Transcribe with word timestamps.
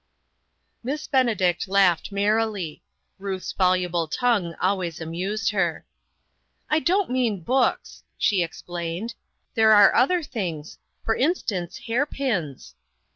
Miss 0.83 1.05
Benedict 1.05 1.67
laughed 1.67 2.11
merrily. 2.11 2.81
Ruth's 3.19 3.51
voluble 3.51 4.07
tongue 4.07 4.55
always 4.59 4.99
amused 4.99 5.51
her. 5.51 5.85
"I 6.71 6.79
don't 6.79 7.11
mean 7.11 7.43
books," 7.43 8.01
she 8.17 8.41
explained. 8.41 9.13
"There 9.53 9.73
are 9.73 9.93
other 9.93 10.23
things; 10.23 10.79
for 11.05 11.15
instance, 11.15 11.77
hair 11.85 12.07
pins." 12.07 12.73